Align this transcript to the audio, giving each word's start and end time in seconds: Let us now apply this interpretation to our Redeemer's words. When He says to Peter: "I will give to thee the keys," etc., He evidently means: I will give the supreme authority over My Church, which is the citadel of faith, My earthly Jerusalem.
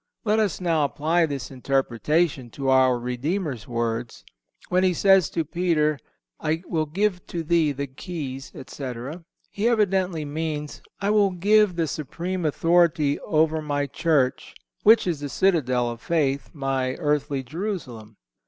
Let 0.25 0.39
us 0.39 0.59
now 0.59 0.83
apply 0.83 1.27
this 1.27 1.51
interpretation 1.51 2.49
to 2.57 2.69
our 2.69 2.97
Redeemer's 2.97 3.67
words. 3.67 4.23
When 4.69 4.83
He 4.83 4.95
says 4.95 5.29
to 5.29 5.45
Peter: 5.45 5.99
"I 6.39 6.63
will 6.65 6.87
give 6.87 7.27
to 7.27 7.43
thee 7.43 7.71
the 7.71 7.85
keys," 7.85 8.51
etc., 8.55 9.23
He 9.51 9.67
evidently 9.67 10.25
means: 10.25 10.81
I 11.01 11.11
will 11.11 11.29
give 11.29 11.75
the 11.75 11.85
supreme 11.85 12.45
authority 12.45 13.19
over 13.19 13.61
My 13.61 13.85
Church, 13.85 14.55
which 14.81 15.05
is 15.05 15.19
the 15.19 15.29
citadel 15.29 15.87
of 15.91 16.01
faith, 16.01 16.49
My 16.51 16.93
earthly 16.95 17.43
Jerusalem. 17.43 18.17